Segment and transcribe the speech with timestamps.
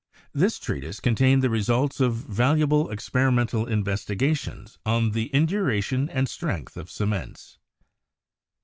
[0.33, 6.75] This treatise contained the results of valuable experimental in vestigations on the induration and strength
[6.75, 7.59] of cements.